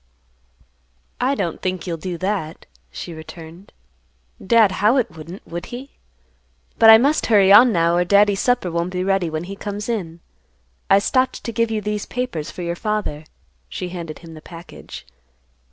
[1.19, 3.71] "I don't think you'll do that," she returned.
[4.43, 5.91] "Dad Howitt wouldn't, would he?
[6.79, 9.87] But I must hurry on now, or Daddy's supper won't be ready when he comes
[9.87, 10.19] in.
[10.89, 13.25] I stopped to give you these papers for your father."
[13.69, 15.05] She handed him the package.